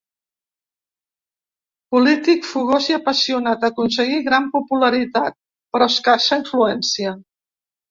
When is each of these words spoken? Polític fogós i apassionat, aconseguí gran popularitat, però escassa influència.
Polític 1.95 2.47
fogós 2.53 2.87
i 2.93 2.97
apassionat, 2.97 3.67
aconseguí 3.71 4.19
gran 4.31 4.49
popularitat, 4.57 5.39
però 5.77 5.93
escassa 5.97 6.43
influència. 6.45 7.17